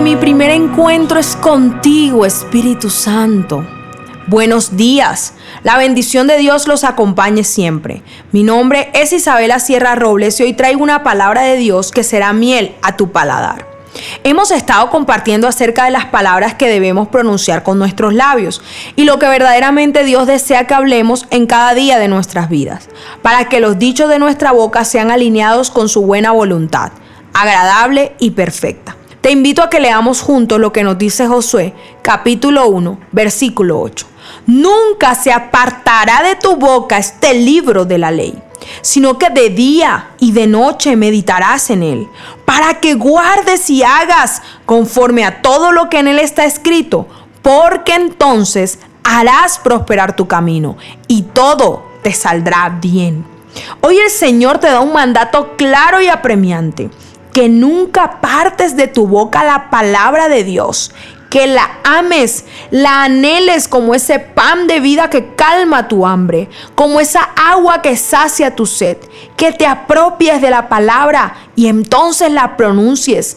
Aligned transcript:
mi 0.00 0.16
primer 0.16 0.50
encuentro 0.50 1.18
es 1.18 1.36
contigo, 1.36 2.24
Espíritu 2.24 2.88
Santo. 2.88 3.66
Buenos 4.28 4.76
días. 4.76 5.34
La 5.62 5.76
bendición 5.76 6.26
de 6.26 6.38
Dios 6.38 6.68
los 6.68 6.84
acompañe 6.84 7.44
siempre. 7.44 8.02
Mi 8.32 8.42
nombre 8.42 8.90
es 8.94 9.12
Isabela 9.12 9.58
Sierra 9.58 9.96
Robles 9.96 10.38
y 10.38 10.44
hoy 10.44 10.52
traigo 10.54 10.82
una 10.82 11.02
palabra 11.02 11.42
de 11.42 11.56
Dios 11.56 11.90
que 11.90 12.04
será 12.04 12.32
miel 12.32 12.74
a 12.82 12.96
tu 12.96 13.10
paladar. 13.10 13.66
Hemos 14.22 14.52
estado 14.52 14.88
compartiendo 14.90 15.48
acerca 15.48 15.84
de 15.84 15.90
las 15.90 16.06
palabras 16.06 16.54
que 16.54 16.68
debemos 16.68 17.08
pronunciar 17.08 17.62
con 17.62 17.78
nuestros 17.78 18.14
labios 18.14 18.62
y 18.96 19.04
lo 19.04 19.18
que 19.18 19.28
verdaderamente 19.28 20.04
Dios 20.04 20.26
desea 20.26 20.66
que 20.66 20.74
hablemos 20.74 21.26
en 21.30 21.46
cada 21.46 21.74
día 21.74 21.98
de 21.98 22.08
nuestras 22.08 22.48
vidas, 22.48 22.88
para 23.22 23.48
que 23.48 23.60
los 23.60 23.78
dichos 23.78 24.08
de 24.08 24.18
nuestra 24.18 24.52
boca 24.52 24.84
sean 24.84 25.10
alineados 25.10 25.70
con 25.70 25.88
su 25.88 26.02
buena 26.02 26.30
voluntad, 26.32 26.92
agradable 27.34 28.14
y 28.18 28.30
perfecta. 28.30 28.96
Te 29.20 29.30
invito 29.30 29.62
a 29.62 29.68
que 29.68 29.80
leamos 29.80 30.22
juntos 30.22 30.58
lo 30.58 30.72
que 30.72 30.82
nos 30.82 30.96
dice 30.96 31.26
Josué, 31.26 31.74
capítulo 32.00 32.68
1, 32.68 32.98
versículo 33.12 33.78
8. 33.78 34.06
Nunca 34.46 35.14
se 35.14 35.30
apartará 35.30 36.22
de 36.22 36.36
tu 36.36 36.56
boca 36.56 36.96
este 36.96 37.34
libro 37.34 37.84
de 37.84 37.98
la 37.98 38.10
ley, 38.10 38.42
sino 38.80 39.18
que 39.18 39.28
de 39.28 39.50
día 39.50 40.08
y 40.20 40.32
de 40.32 40.46
noche 40.46 40.96
meditarás 40.96 41.68
en 41.68 41.82
él, 41.82 42.08
para 42.46 42.80
que 42.80 42.94
guardes 42.94 43.68
y 43.68 43.82
hagas 43.82 44.40
conforme 44.64 45.26
a 45.26 45.42
todo 45.42 45.70
lo 45.70 45.90
que 45.90 45.98
en 45.98 46.08
él 46.08 46.18
está 46.18 46.46
escrito, 46.46 47.06
porque 47.42 47.96
entonces 47.96 48.78
harás 49.04 49.58
prosperar 49.58 50.16
tu 50.16 50.28
camino 50.28 50.78
y 51.08 51.24
todo 51.24 51.82
te 52.02 52.14
saldrá 52.14 52.78
bien. 52.80 53.26
Hoy 53.82 53.98
el 53.98 54.10
Señor 54.10 54.60
te 54.60 54.68
da 54.68 54.80
un 54.80 54.94
mandato 54.94 55.56
claro 55.58 56.00
y 56.00 56.08
apremiante 56.08 56.88
que 57.32 57.48
nunca 57.48 58.20
partes 58.20 58.76
de 58.76 58.86
tu 58.86 59.06
boca 59.06 59.44
la 59.44 59.70
palabra 59.70 60.28
de 60.28 60.44
Dios, 60.44 60.92
que 61.30 61.46
la 61.46 61.78
ames, 61.84 62.44
la 62.70 63.04
anheles 63.04 63.68
como 63.68 63.94
ese 63.94 64.18
pan 64.18 64.66
de 64.66 64.80
vida 64.80 65.10
que 65.10 65.34
calma 65.36 65.86
tu 65.86 66.06
hambre, 66.06 66.48
como 66.74 67.00
esa 67.00 67.22
agua 67.36 67.82
que 67.82 67.96
sacia 67.96 68.56
tu 68.56 68.66
sed, 68.66 68.98
que 69.36 69.52
te 69.52 69.66
apropies 69.66 70.40
de 70.40 70.50
la 70.50 70.68
palabra 70.68 71.36
y 71.54 71.68
entonces 71.68 72.32
la 72.32 72.56
pronuncies 72.56 73.36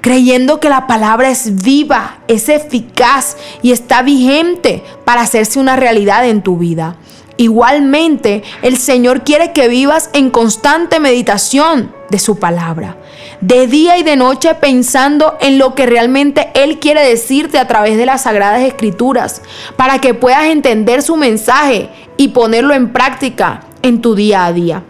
creyendo 0.00 0.60
que 0.60 0.68
la 0.68 0.86
palabra 0.86 1.30
es 1.30 1.62
viva, 1.62 2.18
es 2.28 2.48
eficaz 2.48 3.36
y 3.62 3.72
está 3.72 4.02
vigente 4.02 4.82
para 5.04 5.22
hacerse 5.22 5.58
una 5.58 5.76
realidad 5.76 6.26
en 6.26 6.42
tu 6.42 6.56
vida. 6.56 6.96
Igualmente, 7.36 8.42
el 8.62 8.76
Señor 8.76 9.24
quiere 9.24 9.52
que 9.52 9.68
vivas 9.68 10.10
en 10.12 10.30
constante 10.30 11.00
meditación 11.00 11.92
de 12.10 12.18
su 12.18 12.38
palabra, 12.38 12.96
de 13.40 13.66
día 13.66 13.96
y 13.96 14.02
de 14.02 14.16
noche 14.16 14.54
pensando 14.54 15.36
en 15.40 15.58
lo 15.58 15.74
que 15.74 15.86
realmente 15.86 16.50
Él 16.54 16.78
quiere 16.78 17.08
decirte 17.08 17.58
a 17.58 17.66
través 17.66 17.96
de 17.96 18.06
las 18.06 18.22
sagradas 18.22 18.62
escrituras, 18.62 19.42
para 19.76 20.00
que 20.00 20.14
puedas 20.14 20.44
entender 20.44 21.02
su 21.02 21.16
mensaje 21.16 21.88
y 22.16 22.28
ponerlo 22.28 22.74
en 22.74 22.92
práctica 22.92 23.62
en 23.82 24.02
tu 24.02 24.14
día 24.14 24.44
a 24.44 24.52
día. 24.52 24.82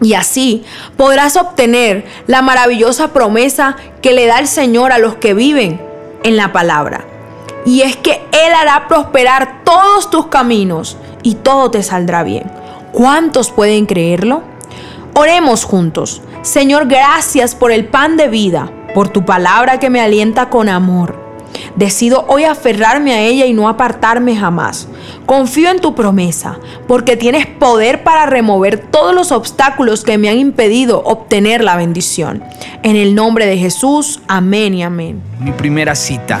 Y 0.00 0.14
así 0.14 0.64
podrás 0.96 1.36
obtener 1.36 2.04
la 2.26 2.42
maravillosa 2.42 3.12
promesa 3.12 3.76
que 4.00 4.12
le 4.12 4.26
da 4.26 4.38
el 4.38 4.48
Señor 4.48 4.92
a 4.92 4.98
los 4.98 5.16
que 5.16 5.34
viven 5.34 5.80
en 6.24 6.36
la 6.36 6.52
palabra. 6.52 7.04
Y 7.64 7.82
es 7.82 7.96
que 7.96 8.20
Él 8.32 8.52
hará 8.56 8.88
prosperar 8.88 9.62
todos 9.64 10.10
tus 10.10 10.26
caminos 10.26 10.96
y 11.22 11.34
todo 11.36 11.70
te 11.70 11.82
saldrá 11.84 12.24
bien. 12.24 12.50
¿Cuántos 12.92 13.50
pueden 13.50 13.86
creerlo? 13.86 14.42
Oremos 15.14 15.64
juntos. 15.64 16.20
Señor, 16.42 16.88
gracias 16.88 17.54
por 17.54 17.70
el 17.70 17.84
pan 17.84 18.16
de 18.16 18.28
vida, 18.28 18.68
por 18.94 19.08
tu 19.08 19.24
palabra 19.24 19.78
que 19.78 19.90
me 19.90 20.00
alienta 20.00 20.50
con 20.50 20.68
amor. 20.68 21.16
Decido 21.76 22.24
hoy 22.26 22.42
aferrarme 22.42 23.14
a 23.14 23.20
ella 23.20 23.46
y 23.46 23.52
no 23.52 23.68
apartarme 23.68 24.34
jamás. 24.34 24.88
Confío 25.24 25.70
en 25.70 25.78
tu 25.78 25.94
promesa, 25.94 26.58
porque 26.88 27.16
tienes 27.16 27.46
poder 27.46 28.02
para 28.02 28.26
remover 28.26 28.78
todos 28.78 29.14
los 29.14 29.30
obstáculos 29.30 30.02
que 30.02 30.18
me 30.18 30.28
han 30.28 30.38
impedido 30.38 31.04
obtener 31.04 31.62
la 31.62 31.76
bendición. 31.76 32.42
En 32.82 32.96
el 32.96 33.14
nombre 33.14 33.46
de 33.46 33.56
Jesús, 33.56 34.20
amén 34.26 34.74
y 34.74 34.82
amén. 34.82 35.22
Mi 35.38 35.52
primera 35.52 35.94
cita 35.94 36.40